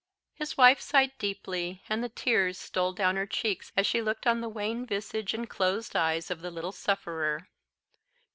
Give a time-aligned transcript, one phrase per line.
[0.33, 4.41] His wife sighed deeply, and the tears stole down her cheeks as she looked on
[4.41, 7.49] the wan visage and closed eyes of the little sufferer.